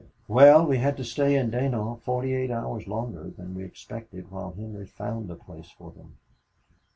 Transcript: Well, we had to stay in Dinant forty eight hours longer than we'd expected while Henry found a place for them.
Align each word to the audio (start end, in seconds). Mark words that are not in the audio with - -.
Well, 0.27 0.65
we 0.65 0.79
had 0.79 0.97
to 0.97 1.03
stay 1.03 1.35
in 1.35 1.51
Dinant 1.51 2.01
forty 2.01 2.33
eight 2.33 2.49
hours 2.49 2.87
longer 2.87 3.29
than 3.29 3.53
we'd 3.53 3.65
expected 3.65 4.31
while 4.31 4.49
Henry 4.53 4.87
found 4.87 5.29
a 5.29 5.35
place 5.35 5.69
for 5.69 5.91
them. 5.91 6.15